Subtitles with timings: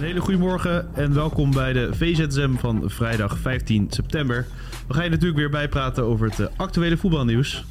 [0.00, 4.46] Een hele goede morgen en welkom bij de VZSM van vrijdag 15 september.
[4.88, 7.64] We gaan je natuurlijk weer bijpraten over het eh, actuele voetbalnieuws.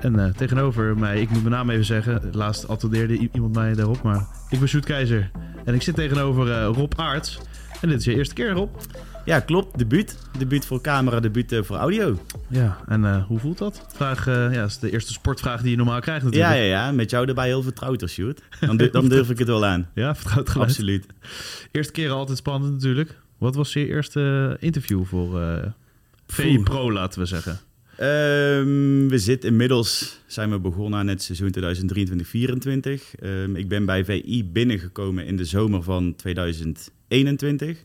[0.00, 4.02] En eh, tegenover mij, ik moet mijn naam even zeggen, laatst attendeerde iemand mij daarop,
[4.02, 5.30] maar ik ben Sjoerd Keizer.
[5.64, 7.40] En ik zit tegenover eh, Rob Aarts.
[7.80, 8.68] En dit is je eerste keer, Rob.
[9.24, 9.78] Ja, klopt.
[9.78, 10.18] Debuut.
[10.38, 12.18] Debuut voor camera, debuut eh, voor audio.
[12.48, 13.86] Ja, en eh, hoe voelt dat?
[13.94, 16.54] Vraag, eh, ja, dat is de eerste sportvraag die je normaal krijgt Ja, natuurlijk.
[16.56, 16.92] ja, ja.
[16.92, 18.42] Met jou erbij heel vertrouwd, als Sjoerd.
[18.60, 19.88] Dan, du- dan durf ik het wel aan.
[19.94, 20.68] Ja, vertrouwd geluid.
[20.70, 21.06] Absoluut.
[21.70, 23.18] Eerste keer altijd spannend natuurlijk.
[23.38, 25.40] Wat was je eerste interview voor
[26.26, 26.62] VI Poeh.
[26.64, 27.60] Pro, laten we zeggen?
[27.96, 33.14] Ehm, we zitten inmiddels, zijn we begonnen aan het seizoen 2023-2024.
[33.20, 37.78] Ehm, ik ben bij VI binnengekomen in de zomer van 2021.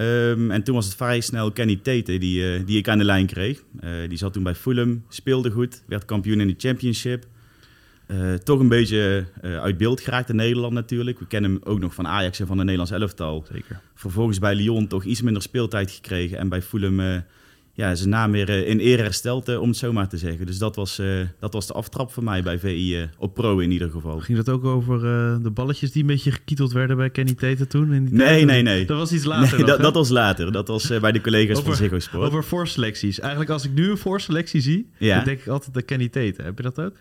[0.00, 3.04] Ehm, en toen was het vrij snel Kenny Tate die, eh, die ik aan de
[3.04, 3.62] lijn kreeg.
[3.80, 7.26] Eh, die zat toen bij Fulham, speelde goed, werd kampioen in de championship.
[8.06, 11.18] Eh, toch een beetje uit beeld geraakt in Nederland natuurlijk.
[11.18, 13.44] We kennen hem ook nog van Ajax en van de Nederlands elftal.
[13.52, 13.80] Zeker.
[13.94, 16.38] Vervolgens bij Lyon toch iets minder speeltijd gekregen.
[16.38, 17.24] En bij Fulham
[17.72, 20.46] ja, zijn naam weer eh, in ere hersteld, eh, om het zo maar te zeggen.
[20.46, 21.06] Dus dat was, eh,
[21.40, 24.20] dat was de aftrap voor mij bij VI op pro in ieder geval.
[24.20, 25.00] Ging dat ook over
[25.42, 27.92] de balletjes die een beetje gekieteld werden bij Kenny Tate toen?
[27.92, 28.44] In die Nee, tijd?
[28.46, 28.84] nee, nee.
[28.86, 30.52] Dat was iets later Nee, nog, dat, dat was later.
[30.52, 32.26] Dat was bij de collega's van Ziggo Sport.
[32.26, 33.20] Over voorselecties.
[33.20, 35.16] Eigenlijk als ik nu een voorselectie zie, Ja.
[35.16, 36.42] dan denk ik altijd aan Kenny Tate.
[36.42, 36.96] Heb je dat ook?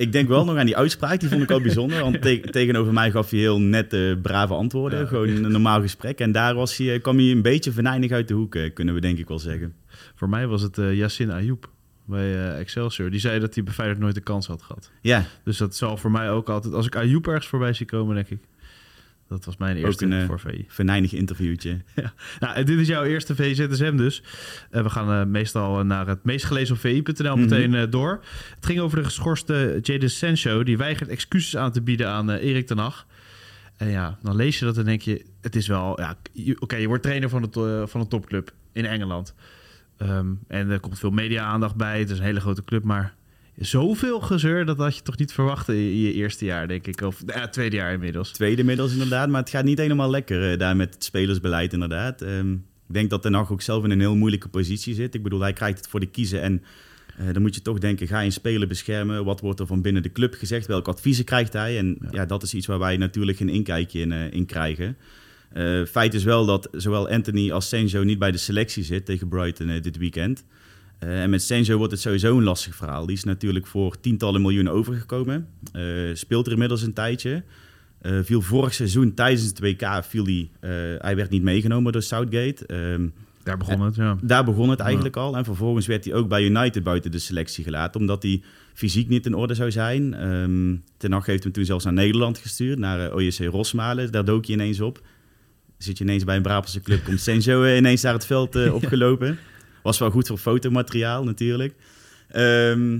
[0.00, 2.00] Ik denk wel nog aan die uitspraak, die vond ik al bijzonder.
[2.00, 4.98] Want te- tegenover mij gaf hij heel nette, brave antwoorden.
[5.00, 5.06] Ja.
[5.06, 6.18] Gewoon een normaal gesprek.
[6.20, 8.94] En daar was hij, eh, kwam hij een beetje venijnig uit de hoek, eh, kunnen
[8.94, 9.74] we denk ik wel zeggen.
[10.14, 11.70] Voor mij was het eh Yassin Ayoub
[12.04, 13.10] bij Excelsior.
[13.10, 14.90] Die zei dat hij bij Feyenoord nooit de kans had gehad.
[15.00, 16.74] Ja, Dus dat zal voor mij ook altijd...
[16.74, 18.38] Als ik Ayoub ergens voorbij zie komen, denk ik...
[19.30, 20.64] Dat was mijn eerste een, eh, voor VI.
[20.68, 21.76] venijnig interviewtje.
[21.96, 22.12] Ja.
[22.40, 24.22] Nou, dit is jouw eerste VZSM dus.
[24.70, 27.40] Eh, we gaan eh, meestal naar het meest gelezen op vi.nl Mhm.
[27.40, 28.20] meteen eh, door.
[28.54, 30.62] Het ging over de geschorste Jadon Sancho.
[30.62, 33.06] Die weigert excuses aan te bieden aan Erik ten Hag.
[33.76, 35.24] En ja, dan lees je dat en denk je...
[35.40, 36.00] Het is wel...
[36.00, 36.16] Ja,
[36.58, 37.54] Oké, je wordt trainer van, het,
[37.90, 39.34] van een topclub in Engeland.
[39.96, 41.98] Ehm, en er komt veel media-aandacht bij.
[41.98, 43.14] Het is een hele grote club, maar...
[43.60, 47.00] Zoveel gezeur, dat had je toch niet verwacht in je, eerste jaar, denk ik.
[47.00, 48.30] Of ja, tweede jaar inmiddels.
[48.30, 52.22] Tweede middels inderdaad, maar het gaat niet helemaal lekker eh, daar met het spelersbeleid inderdaad.
[52.22, 55.14] Ehm, ik denk dat Ten Hag ook zelf in een heel moeilijke positie zit.
[55.14, 56.62] Ik bedoel, hij krijgt het voor de kiezen en
[57.16, 59.24] eh, dan moet je toch denken, ga je een speler beschermen?
[59.24, 60.66] Wat wordt er van binnen de club gezegd?
[60.66, 61.78] Welke adviezen krijgt hij?
[61.78, 64.96] En ja, dat is iets waar wij natuurlijk geen inkijkje in, eh, in krijgen.
[65.52, 69.28] Eh, feit is wel dat zowel Anthony als Sancho niet bij de selectie zit tegen
[69.28, 70.44] Brighton eh, dit weekend.
[71.00, 73.06] Eh, en met Sancho wordt het sowieso een lastig verhaal.
[73.06, 75.48] Die is natuurlijk voor tientallen miljoenen overgekomen.
[75.72, 77.42] Eh, speelt er inmiddels een tijdje.
[78.00, 80.50] Eh, viel vorig seizoen tijdens het WK, viel hij,
[80.98, 82.66] hij werd niet meegenomen door Southgate.
[82.66, 83.08] Ehm,
[83.42, 84.16] Daar begon het, ja.
[84.22, 85.36] daar begon het eigenlijk al.
[85.36, 88.42] En vervolgens werd hij ook bij United buiten de selectie gelaten, omdat hij
[88.74, 90.14] fysiek niet in orde zou zijn.
[90.14, 94.12] Ehm Ten Hag heeft hem toen zelfs naar Nederland gestuurd, naar OJC Rosmalen.
[94.12, 95.00] Daar dook hij ineens op.
[95.78, 99.38] Zit je ineens bij een Brabantse club, komt Senzo ineens daar het veld opgelopen.
[99.82, 101.74] Was wel goed voor fotomateriaal natuurlijk.
[102.28, 102.90] Ehm,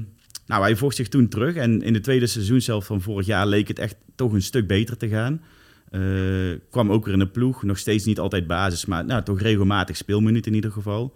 [0.46, 1.54] nou, hij vocht zich toen terug.
[1.54, 4.66] En in de tweede seizoen zelf van vorig jaar leek het echt toch een stuk
[4.66, 5.40] beter te gaan.
[5.90, 6.00] Eh,
[6.70, 7.62] kwam ook weer in de ploeg.
[7.62, 11.12] Nog steeds niet altijd basis, maar nou, toch regelmatig speelminuten in ieder geval.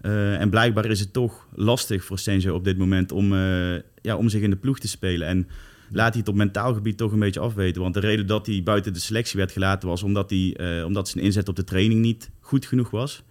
[0.00, 4.16] Eh, en blijkbaar is het toch lastig voor Senzo op dit moment om, eh, ja,
[4.16, 5.28] om zich in de ploeg te spelen.
[5.28, 5.48] En
[5.90, 7.82] laat hij het op mentaal gebied toch een beetje afweten.
[7.82, 11.24] Want de reden dat hij buiten de selectie werd gelaten was omdat, hij, omdat zijn
[11.24, 13.22] inzet op de training niet goed genoeg was.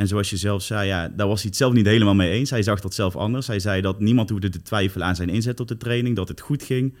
[0.00, 2.50] En zoals je zelf zei, ja, daar was hij het zelf niet helemaal mee eens.
[2.50, 3.46] Hij zag dat zelf anders.
[3.46, 6.40] Hij zei dat niemand hoefde te twijfelen aan zijn inzet op de training, dat het
[6.40, 6.94] goed ging.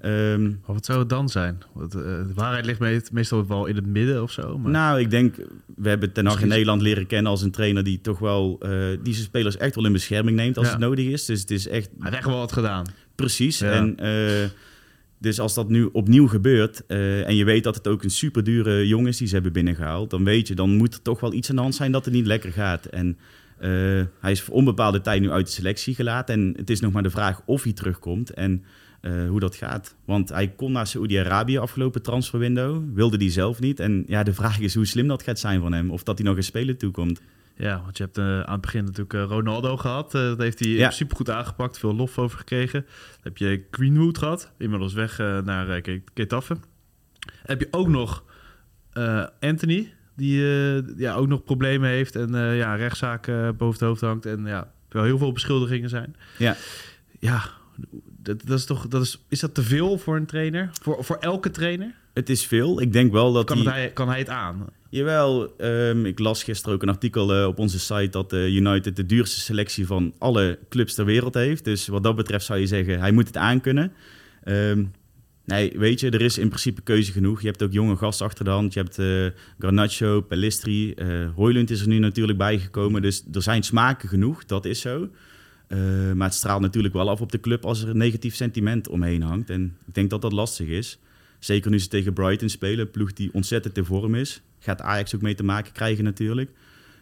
[0.00, 1.58] Ehm, wat zou het dan zijn?
[1.72, 4.58] Want, eh, de waarheid ligt me- meestal wel in het midden of zo.
[4.58, 4.70] Maar...
[4.72, 5.36] Nou, ik denk,
[5.76, 8.70] we hebben Ten Hag in Nederland leren kennen als een trainer die toch wel, eh,
[9.02, 10.72] die zijn spelers echt wel in bescherming neemt als Ja.
[10.72, 11.24] het nodig is.
[11.24, 12.84] Dus het is echt Hij heeft echt wel wat gedaan.
[13.14, 13.58] precies.
[13.58, 13.70] Ja.
[13.72, 14.48] En eh,
[15.18, 18.44] dus als dat nu opnieuw gebeurt eh, en je weet dat het ook een super
[18.44, 21.32] dure jongen is die ze hebben binnengehaald, dan weet je, dan moet er toch wel
[21.32, 22.86] iets aan de hand zijn dat het niet lekker gaat.
[22.86, 23.18] En
[23.58, 23.70] eh,
[24.20, 27.02] hij is voor onbepaalde tijd nu uit de selectie gelaten en het is nog maar
[27.02, 28.30] de vraag of hij terugkomt.
[28.30, 28.64] En
[29.00, 29.96] eh, hoe dat gaat.
[30.04, 32.82] Want hij kon naar Saoedi-Arabië afgelopen transferwindow.
[32.94, 33.80] Wilde die zelf niet.
[33.80, 35.90] En ja, de vraag is hoe slim dat gaat zijn van hem.
[35.90, 37.20] Of dat hij nog een speler toekomt.
[37.58, 40.14] Ja, want je hebt eh, aan het begin natuurlijk eh, Ronaldo gehad.
[40.14, 40.90] Eh, dat heeft hij Ja.
[40.90, 41.78] supergoed aangepakt.
[41.78, 42.80] Veel lof over gekregen.
[42.80, 44.52] Dan heb je Greenwood gehad.
[44.58, 45.80] Inmiddels weg naar
[46.14, 46.56] Getafe.
[47.42, 48.24] Heb je ook nog
[49.40, 49.92] Anthony.
[50.16, 50.40] Die
[50.96, 54.26] ja, ook nog problemen heeft en ja, rechtszaken boven het hoofd hangt.
[54.26, 56.16] En ja, wel heel veel beschuldigingen zijn.
[56.38, 56.56] Ja.
[57.18, 57.42] Ja,
[58.18, 58.88] dat, dat is toch...
[58.88, 60.68] Dat is, is dat te veel voor een trainer?
[60.82, 61.94] Voor, voor elke trainer?
[62.16, 62.80] Het is veel.
[62.80, 63.90] Ik denk wel dat Kan, hij...
[63.92, 64.66] kan hij het aan?
[64.90, 68.96] Jawel, ehm, ik las gisteren ook een artikel eh, op onze site dat eh, United
[68.96, 71.64] de duurste selectie van alle clubs ter wereld heeft.
[71.64, 73.92] Dus wat dat betreft zou je zeggen, hij moet het aankunnen.
[74.44, 74.84] Ehm
[75.44, 77.40] nee, weet je, er is in principe keuze genoeg.
[77.40, 78.72] Je hebt ook jonge gasten achter de hand.
[78.72, 80.94] Je hebt eh Garnacho, Pellistri,
[81.34, 83.02] Hoylund is er nu natuurlijk bijgekomen.
[83.02, 85.08] Dus er zijn smaken genoeg, dat is zo.
[86.14, 89.22] Maar het straalt natuurlijk wel af op de club als er een negatief sentiment omheen
[89.22, 89.50] hangt.
[89.50, 90.98] En ik denk dat dat lastig is.
[91.46, 94.42] Zeker nu ze tegen Brighton spelen, een ploeg die ontzettend in vorm is.
[94.58, 96.50] Gaat Ajax ook mee te maken krijgen natuurlijk.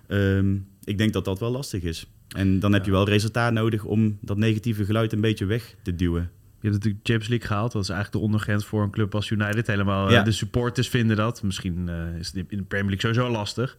[0.06, 2.06] Ehm, ik denk dat dat wel lastig is.
[2.28, 5.94] En dan heb je wel resultaat nodig om dat negatieve geluid een beetje weg te
[5.94, 6.30] duwen.
[6.64, 7.72] Je hebt natuurlijk Champions League gehaald.
[7.72, 9.66] Dat is eigenlijk de ondergrens voor een club als United.
[9.66, 10.22] Helemaal, eh, Ja.
[10.22, 11.42] de supporters vinden dat.
[11.42, 13.76] Misschien eh, is het in de Premier League sowieso lastig.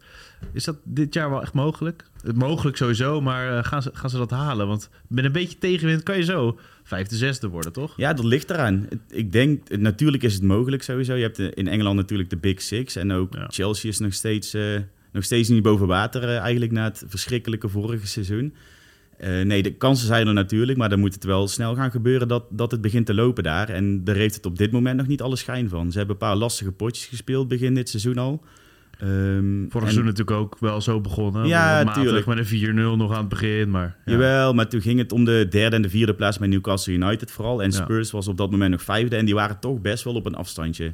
[0.53, 2.03] Is dat dit jaar wel echt mogelijk?
[2.23, 4.67] Het mogelijk sowieso, maar eh, gaan, ze, gaan ze dat halen?
[4.67, 7.93] Want met een beetje tegenwind kan je zo vijfde, zesde worden, toch?
[7.97, 8.87] Ja, dat ligt eraan.
[9.09, 11.13] Ik denk, natuurlijk is het mogelijk sowieso.
[11.15, 12.95] Je hebt in Engeland natuurlijk de Big Six.
[12.95, 13.47] En ook Ja.
[13.49, 14.77] Chelsea is nog steeds, eh,
[15.11, 18.53] nog steeds niet boven water eh, eigenlijk na het verschrikkelijke vorige seizoen.
[19.17, 22.27] Eh, nee, de kansen zijn er natuurlijk, maar dan moet het wel snel gaan gebeuren
[22.27, 23.69] dat, dat het begint te lopen daar.
[23.69, 25.91] En daar heeft het op dit moment nog niet alle schijn van.
[25.91, 28.43] Ze hebben een paar lastige potjes gespeeld begin dit seizoen al.
[28.99, 31.47] Ehm, Vorig en- seizoen natuurlijk ook wel zo begonnen.
[31.47, 32.25] Ja, Wat matig, tuurlijk.
[32.25, 33.69] Met een 4-0 nog aan het begin.
[33.69, 34.11] Maar, ja.
[34.11, 37.31] Jawel, maar toen ging het om de derde en de vierde plaats bij Newcastle United
[37.31, 37.61] vooral.
[37.63, 37.75] En Ja.
[37.75, 40.35] Spurs was op dat moment nog vijfde en die waren toch best wel op een
[40.35, 40.93] afstandje.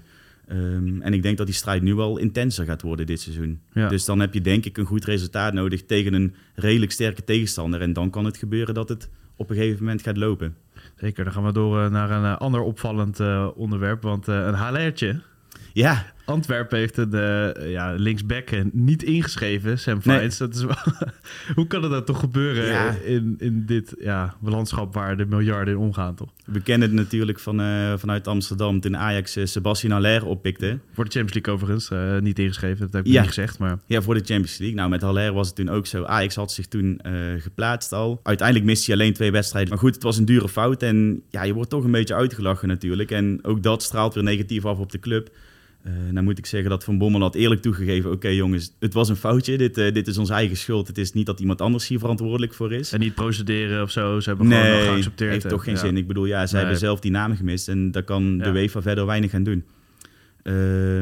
[0.51, 3.59] Ehm, en ik denk dat die strijd nu wel intenser gaat worden dit seizoen.
[3.73, 3.87] Ja.
[3.87, 7.81] Dus dan heb je denk ik een goed resultaat nodig tegen een redelijk sterke tegenstander.
[7.81, 10.55] En dan kan het gebeuren dat het op een gegeven moment gaat lopen.
[10.95, 14.01] Zeker, dan gaan we door eh, naar een eh, ander opvallend eh, onderwerp.
[14.01, 15.21] Want eh, een HLR'tje.
[15.73, 20.15] Ja, Antwerpen heeft een eh, ja, linksback niet ingeschreven, Sam Nee.
[20.17, 20.37] Fiennes.
[20.37, 20.75] Dat is wel,
[21.55, 22.95] hoe kan het dat toch gebeuren Ja.
[23.03, 26.29] in, in dit ja, landschap waar de miljarden in omgaan, toch?
[26.45, 30.79] we kennen het natuurlijk van, eh, vanuit Amsterdam toen Ajax eh, Sebastian Haller oppikte.
[30.93, 33.19] Voor de Champions League overigens, eh, niet ingeschreven, dat heb ik Ja.
[33.19, 33.59] niet gezegd.
[33.59, 34.77] Maar Ja, voor de Champions League.
[34.77, 36.03] Nou, met Haller was het toen ook zo.
[36.03, 36.99] Ajax had zich toen
[37.37, 38.19] geplaatst al.
[38.23, 39.69] Uiteindelijk miste hij alleen twee wedstrijden.
[39.69, 40.83] Maar goed, het was een dure fout.
[40.83, 43.11] En ja, je wordt toch een beetje uitgelachen natuurlijk.
[43.11, 45.29] En ook dat straalt weer negatief af op de club.
[45.83, 48.11] Eh nou moet ik zeggen dat Van Bommel had eerlijk toegegeven...
[48.11, 49.57] oké jongens, het was een foutje.
[49.57, 50.87] Dit, eh, dit is onze eigen schuld.
[50.87, 52.91] Het is niet dat iemand anders hier verantwoordelijk voor is.
[52.93, 55.31] en niet procederen of zo, ze hebben gewoon Nee, geaccepteerd.
[55.31, 55.79] heeft en- toch geen ja.
[55.79, 55.97] zin.
[55.97, 56.61] Ik bedoel, ja, ze Nee.
[56.63, 57.67] hebben zelf die naam gemist.
[57.69, 58.51] En daar kan de Ja.
[58.53, 59.63] UEFA verder weinig aan doen.
[60.43, 60.53] Eh,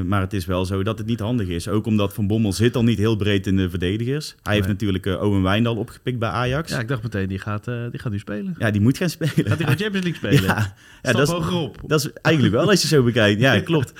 [0.05, 1.67] maar het is wel zo dat het niet handig is.
[1.67, 4.35] Ook omdat Van Bommel zit al niet heel breed in de verdedigers.
[4.43, 6.69] Hij heeft natuurlijk Owen Wijndal opgepikt bij Ajax.
[6.69, 8.55] Ja, Ja, ik dacht meteen, die gaat, die gaat nu spelen.
[8.71, 9.33] die moet gaan spelen.
[9.35, 10.43] Gaat hij gewoon Champions League spelen?
[10.43, 11.81] Ja, ja, dat, is, hoger op.
[11.87, 13.41] dat is eigenlijk wel als je zo bekijkt.
[13.41, 13.93] Ja, klopt.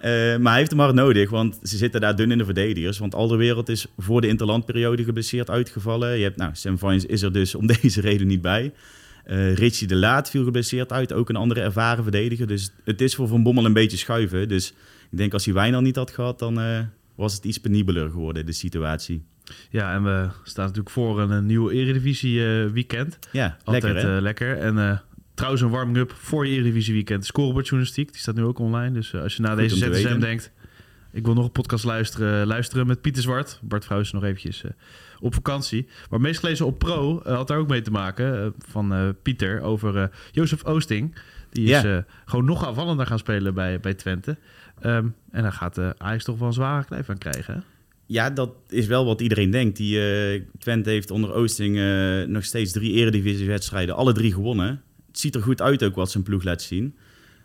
[0.00, 2.98] Eh, maar hij heeft hem hard nodig, want ze zitten daar dun in de verdedigers.
[2.98, 6.16] Want Alderwereld is voor de interlandperiode geblesseerd uitgevallen.
[6.16, 8.72] Je hebt, nou, Sam Vines is er dus om deze reden niet bij.
[9.24, 12.46] Eh Richie de Laat viel geblesseerd uit, ook een andere ervaren verdediger.
[12.46, 14.48] Dus het is voor Van Bommel een beetje schuiven.
[14.48, 14.68] Dus
[15.10, 16.80] ik denk als hij Wijnal niet had gehad, dan eh,
[17.14, 19.24] was het iets penibeler geworden, de situatie.
[19.70, 22.42] Ja, en we staan natuurlijk voor een, een nieuw Eredivisie
[22.72, 23.18] weekend.
[23.32, 24.58] Ja, Altijd lekker lekker.
[24.58, 25.02] En
[25.38, 27.26] trouwens een warming-up voor je Eredivisie weekend.
[27.26, 28.92] Scorebordjournalistiek, die staat nu ook online.
[28.92, 30.52] Dus eh, als je na Goed deze ZSM denkt...
[31.12, 33.60] ik wil nog een podcast luisteren, luisteren met Pieter Zwart.
[33.62, 34.70] Bart is nog eventjes eh,
[35.20, 35.88] op vakantie.
[36.10, 38.54] Maar meest gelezen op Pro eh, had daar ook mee te maken...
[38.58, 41.18] van Pieter over Jozef Oosting.
[41.50, 44.36] Die is gewoon nog aanvallender gaan spelen bij, bij Twente.
[44.80, 47.54] Ehm, en daar gaat eh Ajax toch wel een zware knijp aan krijgen.
[47.54, 47.60] hè?
[48.06, 49.76] Ja, dat is wel wat iedereen denkt.
[49.76, 51.76] Die, Twente heeft onder Oosting
[52.28, 54.82] nog steeds drie eredivisiewedstrijden, alle drie gewonnen.
[55.18, 56.94] Het ziet er goed uit ook wat zijn ploeg laat zien.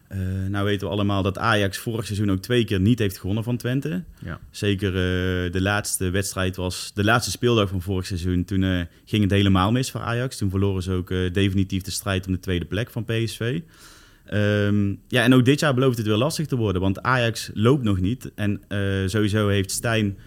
[0.08, 3.44] Eh, nou weten we allemaal dat Ajax vorig seizoen ook twee keer niet heeft gewonnen
[3.44, 4.04] van Twente.
[4.24, 4.40] Ja.
[4.52, 8.46] Zeker eh, de laatste wedstrijd was de laatste speeldag van vorig seizoen.
[8.46, 10.38] Toen eh, ging het helemaal mis voor Ajax.
[10.38, 13.62] Toen verloren ze ook definitief de strijd om de tweede plek van PSV.
[14.26, 17.84] Ehm, ja, en ook dit jaar belooft het weer lastig te worden, want Ajax loopt
[17.84, 18.32] nog niet.
[18.36, 18.62] En
[19.06, 20.18] sowieso heeft Stijn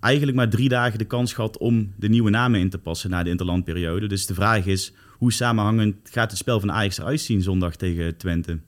[0.00, 3.22] eigenlijk maar drie dagen de kans gehad om de nieuwe namen in te passen na
[3.22, 4.06] de interlandperiode.
[4.06, 8.16] Dus de vraag is, hoe samenhangend gaat het spel van Ajax eruit zien zondag tegen
[8.16, 8.58] Twente?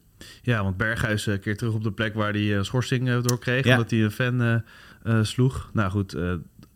[0.43, 3.38] Ja, want Berghuis eh, keert terug op de plek waar hij eh, schorsing eh, door
[3.38, 3.64] kreeg.
[3.64, 3.73] Ja.
[3.73, 4.62] Omdat hij een fan
[5.23, 5.71] sloeg.
[5.73, 6.17] Nou goed,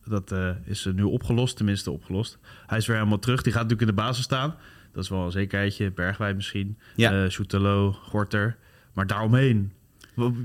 [0.04, 1.56] dat is nu opgelost.
[1.56, 2.38] Tenminste opgelost.
[2.66, 3.42] Hij is weer helemaal terug.
[3.42, 4.54] Die gaat natuurlijk in de basis staan.
[4.92, 5.90] Dat is wel een zekerheidje.
[5.90, 6.78] Bergwijn misschien.
[6.96, 7.28] Ja.
[7.28, 8.56] Soetelo, Gorter.
[8.92, 9.72] Maar daaromheen.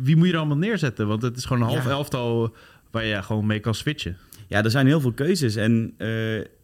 [0.02, 1.08] Wie moet je er allemaal neerzetten?
[1.08, 1.90] Want het is gewoon een half Ja.
[1.90, 2.56] elftal
[2.92, 4.18] waar je gewoon mee kan switchen.
[4.48, 6.10] Ja, er zijn heel veel keuzes en eh,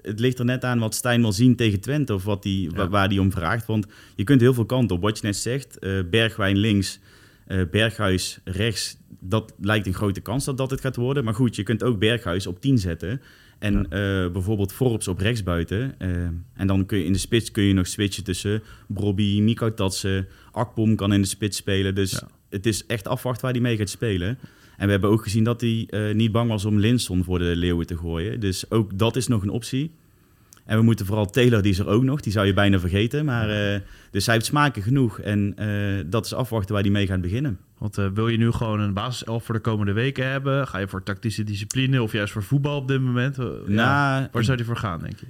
[0.02, 2.90] het ligt er net aan wat Stijn wil zien tegen Twente of wat die, Ja.
[2.90, 3.66] waar hij om vraagt.
[3.66, 3.86] Want
[4.16, 5.02] je kunt heel veel kanten op.
[5.02, 7.00] Wat je net zegt, eh, Bergwijn links,
[7.48, 11.24] Eh, Berghuis rechts, dat lijkt een grote kans dat dat het gaat worden.
[11.24, 13.22] Maar goed, je kunt ook Berghuis op 10 zetten.
[13.60, 13.88] En
[14.34, 15.96] bijvoorbeeld Forbes op rechtsbuiten.
[16.00, 16.08] Uh,
[16.54, 20.28] en dan kun je in de spits kun je nog switchen tussen Brobby, Miko Tatsen.
[20.52, 21.96] Akpom kan in de spits spelen.
[21.96, 22.28] Dus Ja.
[22.50, 24.38] het is echt afwachten waar hij mee gaat spelen.
[24.84, 27.56] En we hebben ook gezien dat hij eh, niet bang was om Linson voor de
[27.56, 28.40] Leeuwen te gooien.
[28.40, 29.92] Dus ook dat is nog een optie.
[30.66, 32.22] En we moeten vooral Taylor, die is er ook nog.
[32.22, 33.26] Die zou je bijna vergeten.
[33.26, 33.80] Maar, eh,
[34.12, 35.20] dus hij heeft smaken genoeg.
[35.20, 37.60] En eh, dat is afwachten waar hij mee gaat beginnen.
[37.78, 40.68] Want wil je nu gewoon een basiself voor de komende weken hebben?
[40.68, 43.36] Ga je voor tactische discipline of juist voor voetbal op dit moment?
[43.36, 43.44] Ja.
[43.68, 45.26] Nou, Waar zou die voor gaan, denk je?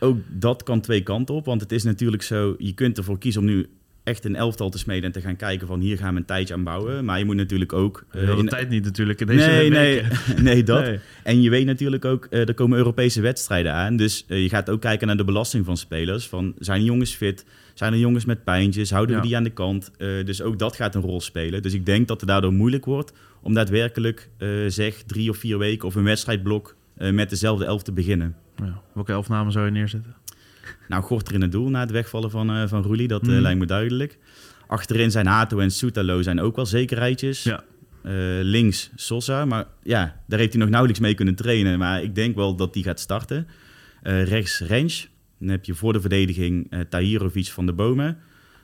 [0.00, 1.44] ook dat kan twee kanten op.
[1.44, 3.66] Want het is natuurlijk zo, je kunt ervoor kiezen om nu
[4.08, 6.54] echt een elftal te smeden en te gaan kijken van hier gaan we een tijdje
[6.54, 7.04] aan bouwen.
[7.04, 8.04] Maar je moet natuurlijk ook...
[8.10, 10.02] eh, Heel de in- tijd niet natuurlijk in deze nee, nee,
[10.42, 10.84] nee, dat.
[10.84, 10.98] Nee.
[11.24, 13.96] En je weet natuurlijk ook, eh, er komen Europese wedstrijden aan.
[13.96, 16.26] Dus eh, je gaat ook kijken naar de belasting van spelers.
[16.28, 17.44] Van, zijn jongens fit?
[17.74, 18.90] Zijn er jongens met pijntjes?
[18.90, 19.26] Houden we Ja.
[19.28, 19.90] die aan de kant?
[19.98, 21.62] Eh, dus ook dat gaat een rol spelen.
[21.62, 23.12] Dus ik denk dat het daardoor moeilijk wordt
[23.42, 27.82] om daadwerkelijk, eh, zeg, drie of vier weken of een wedstrijdblok eh, met dezelfde elf
[27.82, 28.34] te beginnen.
[28.56, 28.80] Ja.
[28.94, 30.14] Welke elf namen zou je neerzetten?
[30.88, 33.40] Nou, Gorter in het doel na het wegvallen van, eh van Roelie, dat eh, Mhm.
[33.40, 34.18] lijkt me duidelijk.
[34.66, 37.42] Achterin zijn Hato en Soetalo zijn ook wel zekerheidjes.
[37.42, 37.64] Ja.
[38.02, 41.78] Eh, links Sosa, maar ja, daar heeft hij nog nauwelijks mee kunnen trainen.
[41.78, 43.46] Maar ik denk wel dat die gaat starten.
[44.02, 45.08] Rechts Rens.
[45.38, 48.18] Dan heb je voor de verdediging Tahirovic van de Bomen.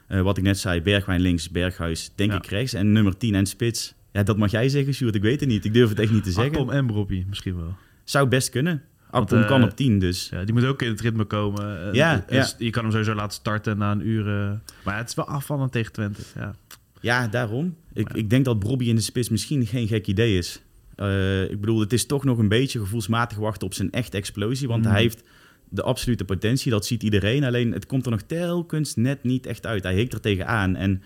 [0.07, 2.37] Wat ik net zei, Bergwijn links, Berghuis denk Ja.
[2.37, 2.73] ik rechts.
[2.73, 3.93] En nummer 10 en spits.
[4.11, 5.15] Ja, dat mag jij zeggen, Sjoerd.
[5.15, 5.65] Ik weet het niet.
[5.65, 6.69] Ik durf het echt niet te zeggen.
[6.69, 7.75] En Broppie misschien wel.
[8.03, 8.81] Zou best kunnen.
[9.15, 10.29] Want, Akpom eh, kan op 10, dus...
[10.31, 11.93] Ja, die moet ook in het ritme komen.
[11.93, 12.47] Ja, eh, ja.
[12.57, 14.27] Je kan hem sowieso laten starten na een uur.
[14.27, 14.51] eh,
[14.83, 16.21] Maar het is wel afvallend tegen Twente.
[16.35, 16.55] Ja.
[17.01, 17.75] Ja, daarom.
[17.93, 20.61] Ik, ik denk dat Bobby in de spits misschien geen gek idee is.
[20.95, 24.67] Eh, ik bedoel, het is toch nog een beetje gevoelsmatig wachten op zijn echte explosie.
[24.67, 24.91] Want Mhm.
[24.91, 25.23] hij heeft
[25.69, 27.43] de absolute potentie, dat ziet iedereen.
[27.43, 29.83] Alleen het komt er nog telkens net niet echt uit.
[29.83, 30.75] Hij hikt er tegenaan.
[30.75, 31.01] En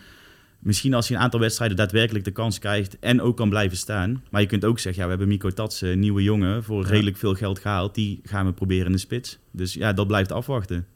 [0.60, 4.24] misschien als hij een aantal wedstrijden daadwerkelijk de kans krijgt en ook kan blijven staan.
[4.32, 6.90] Maar je kunt ook zeggen, ja, we hebben Mico Tatsen, een nieuwe jongen, voor Ja.
[6.90, 7.96] redelijk veel geld gehaald.
[7.96, 9.40] Die gaan we proberen in de spits.
[9.52, 10.88] Dus ja, dat blijft afwachten.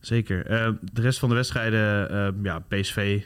[0.00, 0.46] Zeker.
[0.46, 3.22] Eh, de rest van de wedstrijden, eh, ja, PSV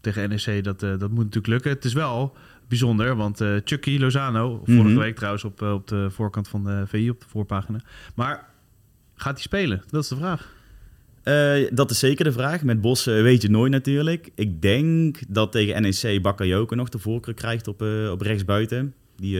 [0.00, 1.70] tegen NEC, dat, eh, dat moet natuurlijk lukken.
[1.70, 2.36] Het is wel
[2.68, 4.98] bijzonder, want Chucky Lozano, vorige Mhm.
[4.98, 7.80] week trouwens op, op de voorkant van de VI, op de voorpagina.
[8.14, 8.48] Maar
[9.14, 9.82] gaat hij spelen?
[9.90, 10.52] Dat is de vraag.
[11.22, 12.62] Eh, dat is zeker de vraag.
[12.62, 14.30] Met Bos eh, weet je nooit natuurlijk.
[14.34, 18.94] Ik denk dat tegen NEC Bakayoko nog de voorkeur krijgt op, eh op rechtsbuiten.
[19.16, 19.38] Die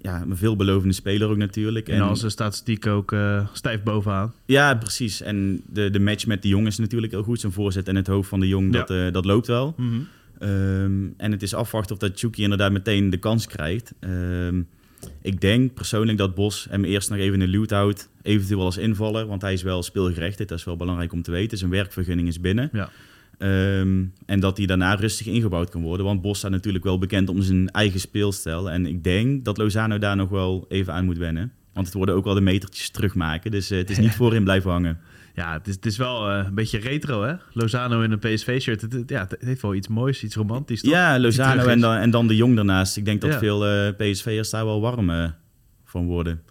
[0.00, 1.88] ja, een veelbelovende speler ook natuurlijk.
[1.88, 3.16] En, als de statistiek ook
[3.52, 4.32] stijf bovenaan.
[4.46, 5.20] Ja, precies.
[5.22, 7.40] En de, de match met de Jong is natuurlijk heel goed.
[7.40, 8.82] Zijn voorzet en het hoofd van de Jong, Ja.
[8.84, 9.74] dat, dat loopt wel.
[10.38, 13.92] Ehm, en het is afwachten of dat Chucky inderdaad meteen de kans krijgt.
[14.00, 14.60] Ehm,
[15.22, 18.08] ik denk persoonlijk dat Bos hem eerst nog even in de luwt houdt.
[18.22, 20.48] Eventueel als invaller, want hij is wel speelgerechtigd.
[20.48, 21.58] Dat is wel belangrijk om te weten.
[21.58, 22.70] Zijn werkvergunning is binnen.
[22.72, 22.90] Ja.
[23.38, 26.06] Ehm, en dat hij daarna rustig ingebouwd kan worden.
[26.06, 28.70] Want Bos staat natuurlijk wel bekend om zijn eigen speelstijl.
[28.70, 31.52] En ik denk dat Lozano daar nog wel even aan moet wennen.
[31.72, 33.50] Want het worden ook wel de metertjes terugmaken.
[33.50, 34.98] Dus eh, het is niet voorin blijven hangen.
[35.38, 37.34] Ja, het is, het is wel eh, een beetje retro, hè?
[37.52, 38.86] Lozano in een PSV-shirt.
[39.06, 40.90] Ja, het heeft wel iets moois, iets romantisch, toch?
[40.92, 42.96] Ja, Lozano en dan, en dan de Jong daarnaast.
[42.96, 43.38] Ik denk dat Ja.
[43.38, 45.30] veel eh, PSV'ers daar wel warm eh,
[45.84, 46.42] van worden.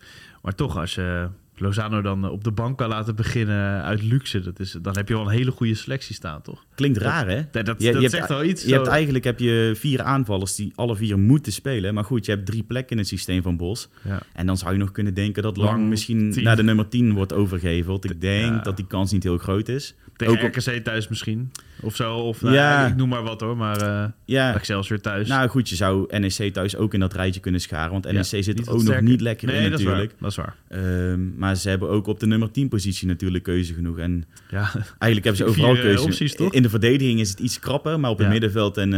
[0.42, 1.28] Maar toch, als je
[1.60, 5.08] Lozano dan eh, op de bank kan laten beginnen uit luxe, dat is, dan heb
[5.08, 6.66] je wel een hele goede selectie staan, toch?
[6.76, 7.42] Klinkt raar, hè?
[7.52, 8.62] Dat, dat, Je- dat je zegt wel iets.
[8.64, 8.76] Je zo.
[8.76, 11.94] hebt eigenlijk heb je vier aanvallers die alle vier moeten spelen.
[11.94, 13.90] Maar goed, je hebt drie plekken in het systeem van Bos.
[14.04, 14.20] Ja.
[14.34, 17.14] En dan zou je nog kunnen denken dat Lang, Lang misschien naar de nummer 10
[17.14, 18.06] wordt overgeheveld.
[18.06, 18.62] Ik denk Ja.
[18.62, 19.96] dat die kans niet heel groot is.
[20.18, 21.52] Tegen Ook op- RKC thuis misschien.
[21.82, 22.16] Of zo.
[22.16, 22.88] Of nou, Ja.
[22.88, 23.58] ik noem maar wat hoor.
[23.58, 25.28] Maar eh Ja, Excelsior thuis.
[25.28, 27.92] nou goed, je zou NEC thuis ook in dat rijtje kunnen scharen.
[27.92, 29.94] Want NEC Ja, zit ook nog niet lekker nee, in dat is waar.
[29.94, 30.20] natuurlijk.
[30.22, 30.56] Dat is waar.
[30.68, 33.98] Ehm, maar ze hebben ook op de nummer 10 positie natuurlijk keuze genoeg.
[33.98, 36.04] En Ja, eigenlijk hebben ze Vier, overal eh, keuze.
[36.04, 36.54] opties, toch?
[36.54, 38.00] In de verdediging is het iets krapper.
[38.00, 38.94] Maar op het middenveld en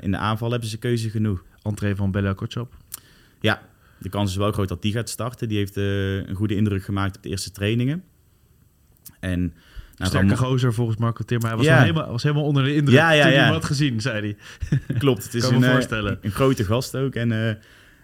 [0.00, 1.42] in de aanval hebben ze keuze genoeg.
[1.62, 2.76] entree van Bella Kotschap.
[3.40, 3.62] Ja,
[3.98, 5.48] de kans is wel groot dat die gaat starten.
[5.48, 8.02] Die heeft een goede indruk gemaakt op de eerste trainingen.
[9.20, 9.54] En
[10.06, 11.48] Sterke gozer volgens Marco Timmer.
[11.48, 11.80] Hij was, Ja.
[11.80, 14.36] helemaal, was helemaal onder de indruk Ja, ja, toen hij hem had gezien, zei hij.
[14.98, 16.18] klopt, het is een, eh, voorstellen.
[16.22, 17.14] een grote gast ook.
[17.14, 17.54] En eh,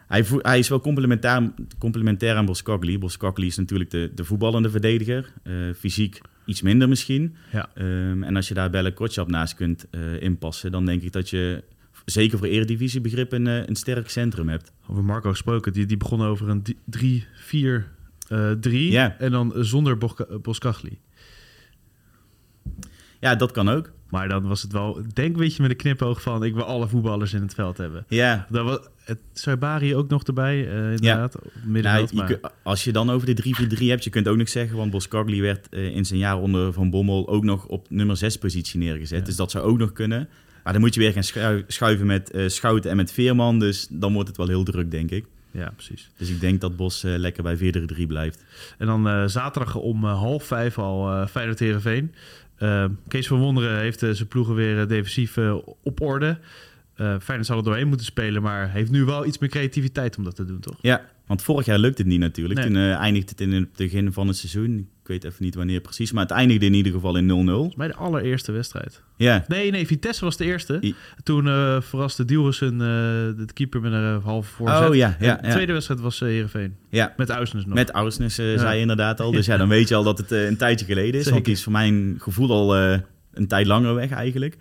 [0.07, 2.99] hij, hij is wel complementair, complementair aan Boskagli.
[2.99, 5.33] Boskagli is natuurlijk de, de voetballende verdediger.
[5.43, 7.37] Eh, fysiek iets minder misschien.
[7.53, 7.69] Ja.
[7.75, 9.87] Ehm, en als je daar Belle Kotschap naast kunt
[10.21, 11.65] inpassen, dan denk ik dat je
[12.05, 14.73] zeker voor eredivisiebegrip een, een sterk centrum hebt.
[14.87, 15.73] Over Marco gesproken.
[15.73, 16.63] Die, die begon over een
[16.99, 18.71] 3-4-3.
[18.71, 19.17] Ja.
[19.19, 19.99] En dan zonder
[20.43, 20.99] Boskagli.
[23.21, 23.91] Ja, dat kan ook.
[24.11, 26.45] Maar dan was het wel, denk weet je met een knipoog van...
[26.45, 28.05] ik wil alle voetballers in het veld hebben.
[28.09, 31.37] Ja, Dat was, het Saibari ook nog erbij, eh, inderdaad.
[31.65, 34.77] Nou, je maar- als je dan over de 3-4-3 hebt, je kunt ook nog zeggen,
[34.77, 38.39] want Boskagli werd eh, in zijn jaar onder Van Bommel ook nog op nummer 6
[38.39, 39.19] positie neergezet.
[39.19, 39.25] Ja.
[39.25, 40.29] Dus dat zou ook nog kunnen.
[40.65, 43.59] Maar dan moet je weer gaan schu- schuiven met eh, Schouten en met Veerman.
[43.59, 45.25] Dus dan wordt het wel heel druk, denk ik.
[45.51, 46.11] Ja, precies.
[46.17, 48.45] Dus ik denk dat Bos lekker bij 4-3 blijft.
[48.79, 51.61] En dan zaterdag om half vijf al eh Feyenoord
[52.59, 52.97] Heerenveen.
[52.99, 56.39] Eh, Kees van Wonderen heeft eh, zijn ploegen weer eh, defensief eh, op orde.
[56.95, 60.25] Eh Feyenoord zal er doorheen moeten spelen, maar heeft nu wel iets meer creativiteit om
[60.25, 60.77] dat te doen, toch?
[60.81, 62.61] Ja, want vorig jaar lukte het niet natuurlijk.
[62.61, 62.69] Nee.
[62.69, 64.89] Toen eindigde het in het begin van het seizoen.
[65.09, 66.13] Ik weet even niet wanneer precies.
[66.13, 67.51] Maar het eindigde in ieder geval in 0-0.
[67.51, 69.03] Volgens mij de allereerste wedstrijd.
[69.17, 70.79] Ja, Nee, nee, Vitesse was de eerste.
[70.83, 74.89] I- Toen eh verraste Dielrussen uh, de keeper met een halve voorzet.
[74.89, 76.75] Oh, ja, ja, de tweede wedstrijd was uh, Heerenveen.
[76.91, 77.15] ja.
[77.17, 77.75] Met Uisnes nog.
[77.75, 78.59] Met Ausnes eh, Ja.
[78.59, 79.31] zei je inderdaad al.
[79.39, 81.17] Dus ja, dan weet je al dat het eh, een tijdje geleden is.
[81.19, 81.33] Zeker.
[81.33, 82.99] Want die is voor mijn gevoel al eh,
[83.33, 84.57] een tijd langer weg eigenlijk.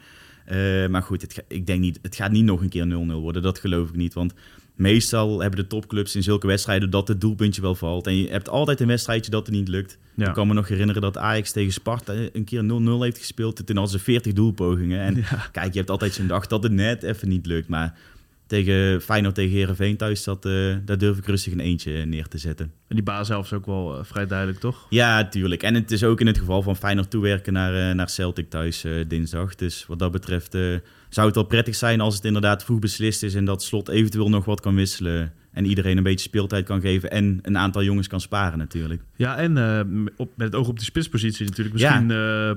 [0.46, 2.90] Eh, maar goed, het, ga- ik denk niet, het gaat niet nog een keer 0-0
[3.14, 3.42] worden.
[3.42, 4.14] Dat geloof ik niet.
[4.14, 4.34] Want
[4.78, 8.08] meestal hebben de topclubs in zulke wedstrijden dat het doelpuntje wel valt.
[8.08, 9.98] En je hebt altijd een wedstrijdje dat het niet lukt.
[10.16, 10.28] ja.
[10.28, 12.66] Ik kan me nog herinneren dat Ajax tegen Sparta een keer 0-0
[13.00, 13.66] heeft gespeeld.
[13.66, 15.00] Toen hadden ze 40 doelpogingen.
[15.00, 15.48] En Ja.
[15.52, 17.68] kijk, je hebt altijd zo'n dag dat het net even niet lukt.
[17.68, 17.98] Maar
[18.48, 22.38] tegen Feyenoord tegen Herenveen thuis, dat, eh, daar durf ik rustig een eentje neer te
[22.38, 22.72] zetten.
[22.88, 24.86] En die baas zelf is ook wel eh, vrij duidelijk, toch?
[24.90, 25.64] Ja, tuurlijk.
[25.64, 28.84] En het is ook in het geval van Feyenoord toewerken naar, eh, naar Celtic thuis
[28.84, 29.56] eh, dinsdag.
[29.56, 30.62] Dus wat dat betreft eh,
[31.10, 33.36] zou het wel prettig zijn als het inderdaad vroeg beslist is...
[33.36, 35.34] en dat Slot eventueel nog wat kan wisselen...
[35.52, 37.12] en iedereen een beetje speeltijd kan geven...
[37.12, 39.02] en een aantal jongens kan sparen natuurlijk.
[39.16, 41.78] Ja, en eh, op, met het oog op die spitspositie natuurlijk.
[41.78, 41.90] Ja.
[41.90, 42.52] Misschien, eh,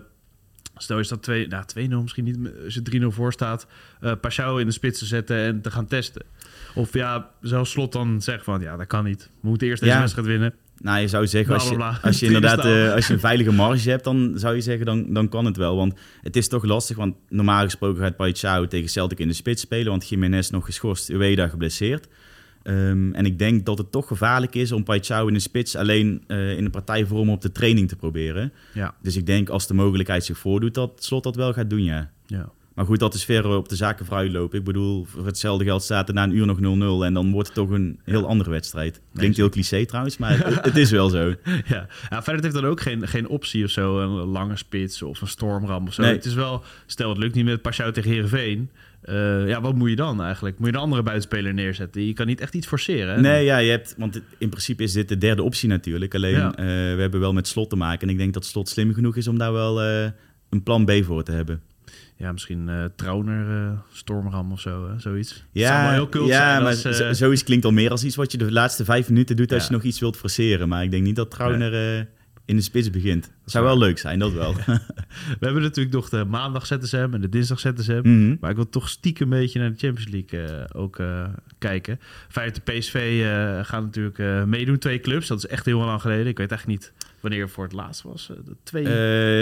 [0.82, 3.66] stel je staat 2 nou, 2-0 misschien niet, als je 3-0 voor staat,
[4.00, 6.22] eh Pashao in de spits te zetten en te gaan testen.
[6.74, 9.30] Of ja, zelfs Slot dan zegt van, ja, dat kan niet.
[9.40, 10.00] We moeten eerst deze Ja.
[10.00, 10.54] wedstrijd winnen.
[10.82, 13.90] Nou, je zou zeggen, als je, als je inderdaad eh, als je een veilige marge
[13.90, 14.04] hebt...
[14.04, 15.76] dan zou je zeggen, dan, dan kan het wel.
[15.76, 19.62] Want het is toch lastig, want normaal gesproken gaat Paichao tegen Celtic in de spits
[19.62, 19.90] spelen...
[19.90, 22.08] want Jiménez nog geschorst, Ueda geblesseerd.
[22.62, 25.76] Ehm, en ik denk dat het toch gevaarlijk is om Paichao in de spits...
[25.76, 28.52] alleen eh, in de partijvorm op de training te proberen.
[28.74, 31.84] Ja, Dus ik denk als de mogelijkheid zich voordoet dat Slot dat wel gaat doen,
[31.84, 32.10] ja.
[32.26, 32.52] ja.
[32.80, 34.58] Maar goed, dat is ver op de zaken vooruit lopen.
[34.58, 37.48] Ik bedoel, voor hetzelfde geld staat er na een uur nog 0-0 en dan wordt
[37.48, 39.00] het toch een heel andere wedstrijd.
[39.14, 41.34] Klinkt heel cliché trouwens, maar het, het is wel zo.
[41.66, 41.86] Ja.
[42.10, 44.00] ja, verder heeft dan ook geen, geen optie of zo.
[44.00, 46.02] Een lange spits of een stormram of zo.
[46.02, 46.12] Nee.
[46.12, 48.70] Het is wel, stel het lukt niet met Pashao tegen Heerenveen.
[49.02, 50.58] eh ja, wat moet je dan eigenlijk?
[50.58, 52.06] Moet je een andere buitenspeler neerzetten?
[52.06, 53.14] Je kan niet echt iets forceren.
[53.14, 53.20] Hè?
[53.20, 56.14] Nee, ja, je hebt, want in principe is dit de derde optie natuurlijk.
[56.14, 56.50] Alleen, Ja.
[56.56, 56.64] eh,
[56.94, 58.00] we hebben wel met Slot te maken.
[58.06, 60.10] En ik denk dat Slot slim genoeg is om daar wel eh,
[60.50, 61.60] een plan B voor te hebben.
[62.20, 64.98] Ja, misschien Trauner, eh, Stormram of zo, hè?
[64.98, 65.44] zoiets.
[65.52, 68.16] Ja, heel kult ja zijn maar als, eh, zo- zoiets klinkt al meer als iets
[68.16, 69.68] wat je de laatste vijf minuten doet als Ja.
[69.68, 70.68] je nog iets wilt forceren.
[70.68, 72.04] Maar ik denk niet dat Trauner eh,
[72.50, 73.30] in de spits begint.
[73.44, 73.72] zou waar.
[73.72, 74.54] wel leuk zijn, dat wel.
[75.38, 78.00] We hebben natuurlijk nog de maandag ZSM en de dinsdag ZSM.
[78.02, 78.36] Mhm.
[78.40, 82.00] Maar ik wil toch stiekem een beetje naar de Champions League eh, ook eh, kijken.
[82.28, 83.24] Feyenoord de PSV
[83.66, 84.78] gaan natuurlijk eh, meedoen.
[84.78, 86.26] Twee clubs, dat is echt heel lang geleden.
[86.26, 88.26] Ik weet echt niet wanneer het voor het laatst was.
[88.26, 88.82] De twee...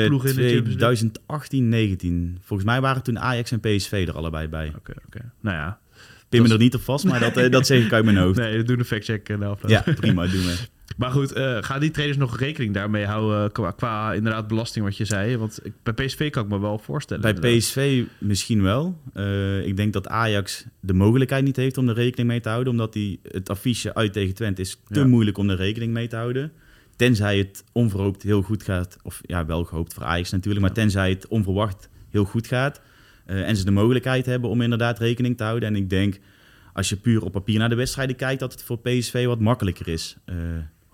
[0.06, 0.76] Ploegen in de Champions League?
[0.76, 2.38] 2018, 19.
[2.42, 4.72] Volgens mij waren toen Ajax en PSV er allebei bij.
[4.76, 5.32] Oké, oké.
[5.40, 5.78] Nou ja.
[6.28, 8.38] Pin me dat er niet op vast, maar dat, dat zeg ik uit mijn hoofd.
[8.38, 9.70] Nee, we doen een factcheck in de afloop.
[9.70, 10.56] Ja, prima, doen we.
[10.98, 14.96] Maar goed, eh gaan die traders nog rekening daarmee houden qua, qua inderdaad belasting wat
[14.96, 15.36] je zei?
[15.36, 17.22] Want ik, bij PSV kan ik me wel voorstellen.
[17.22, 17.58] Bij inderdaad.
[17.58, 19.00] PSV misschien wel.
[19.14, 22.72] Eh, ik denk dat Ajax de mogelijkheid niet heeft om er rekening mee te houden.
[22.72, 25.06] Omdat die, het affiche uit tegen Twente is te Ja.
[25.06, 26.52] moeilijk om er rekening mee te houden.
[26.96, 28.96] Tenzij het onverhoopt heel goed gaat.
[29.02, 30.64] Of ja, wel gehoopt voor Ajax natuurlijk.
[30.64, 32.80] Maar tenzij het onverwacht heel goed gaat.
[33.26, 35.68] eh, en ze de mogelijkheid hebben om inderdaad rekening te houden.
[35.68, 36.18] En ik denk,
[36.72, 38.40] als je puur op papier naar de wedstrijden kijkt...
[38.40, 40.16] dat het voor PSV wat makkelijker is.
[40.24, 40.36] Eh,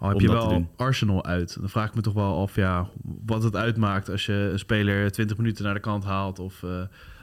[0.05, 0.71] Al heb om je wel.
[0.77, 1.57] Arsenal uit.
[1.61, 2.89] Dan vraag ik me toch wel af ja,
[3.27, 6.39] wat het uitmaakt als je een speler 20 minuten naar de kant haalt.
[6.39, 6.71] Of eh,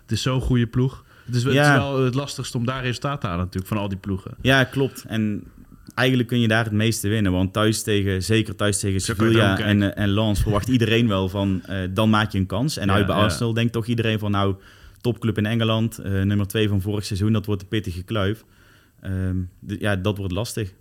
[0.02, 1.06] het is zo'n goede ploeg.
[1.26, 3.82] Het is, wel- het is wel het lastigste om daar resultaat te halen natuurlijk van
[3.82, 4.32] al die ploegen.
[4.42, 5.04] Ja, klopt.
[5.08, 5.44] En
[5.96, 7.32] eigenlijk kun je daar het meeste winnen.
[7.32, 11.62] Want thuis tegen, zeker thuis tegen Sevilla en, eh, en Lens verwacht iedereen wel van...
[11.66, 12.78] eh, dan maak je een kans.
[12.78, 13.22] En Ja, uit bij ja.
[13.22, 14.32] Arsenal denkt toch iedereen van...
[14.32, 14.56] nou,
[15.02, 17.32] topclub in Engeland, nummer twee van vorig seizoen...
[17.34, 18.44] dat wordt een pittige kluif.
[19.02, 20.74] Ehm, de- ja, dat wordt lastig.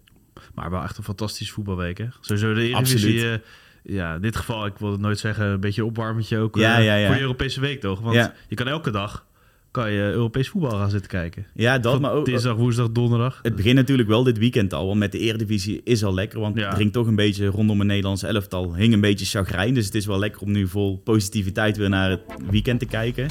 [0.55, 2.07] Maar wel echt een fantastische voetbalweek hè.
[2.21, 3.09] Sowieso de Eredivisie.
[3.09, 3.40] Absoluut.
[3.40, 6.79] eh, ja, in dit geval, ik wil het nooit zeggen, een beetje opwarmetje ook Ja,
[6.79, 7.07] eh, ja, ja.
[7.07, 8.01] voor de Europese week toch?
[8.01, 9.29] Want je kan elke dag
[9.71, 11.47] kan je Europees voetbal gaan zitten kijken.
[11.55, 12.25] Ja, dat, Van maar ook...
[12.25, 13.38] Dinsdag, woensdag, donderdag.
[13.43, 16.40] Het begint natuurlijk wel dit weekend al, want met de Eredivisie is al lekker.
[16.40, 16.66] Want Ja.
[16.66, 18.75] het dringt toch een beetje rondom het Nederlandse elftal.
[18.75, 22.11] Hing een beetje chagrijn, dus het is wel lekker om nu vol positiviteit weer naar
[22.11, 23.29] het weekend te kijken.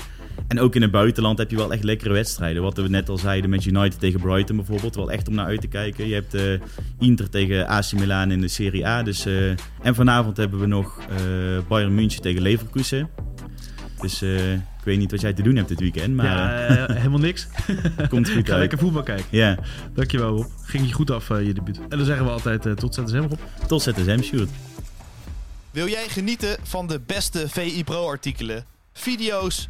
[0.49, 2.61] En ook in het buitenland heb je wel echt lekkere wedstrijden.
[2.61, 4.95] Wat we net al zeiden met United tegen Brighton bijvoorbeeld.
[4.95, 6.07] Wel echt om naar uit te kijken.
[6.07, 6.43] Je hebt eh,
[6.99, 9.03] Inter tegen AC Milan in de Serie A.
[9.03, 9.49] Dus, eh,
[9.81, 11.17] en vanavond hebben we nog eh,
[11.67, 13.09] Bayern München tegen Leverkusen.
[14.01, 17.19] Dus eh, ik weet niet wat jij te doen hebt dit weekend, maar ja, helemaal
[17.19, 17.47] niks.
[18.09, 18.59] komt goed Ik ga uit.
[18.59, 19.25] lekker voetbal kijken.
[19.29, 19.57] Ja,
[19.93, 20.45] Dankjewel Rob.
[20.63, 21.79] Ging je goed af je debuut.
[21.89, 23.39] En dan zeggen we altijd eh, tot ZSM Rob.
[23.67, 24.49] tot ZSM, shoot.
[25.71, 29.69] Wil jij genieten van de beste VI Pro artikelen, video's